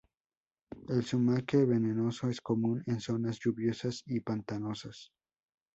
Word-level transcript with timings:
El 0.87 1.03
zumaque 1.05 1.63
venenoso 1.63 2.27
es 2.27 2.41
común 2.41 2.81
en 2.87 2.99
zonas 2.99 3.37
lluviosas 3.37 4.01
y 4.07 4.19
pantanosas. 4.21 5.11